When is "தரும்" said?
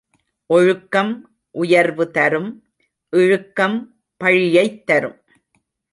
2.11-2.63, 4.85-5.21